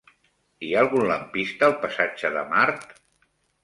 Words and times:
Hi 0.67 0.69
ha 0.71 0.79
algun 0.85 1.05
lampista 1.13 1.71
al 1.71 1.79
passatge 1.87 2.37
de 2.41 2.49
Mart? 2.53 2.93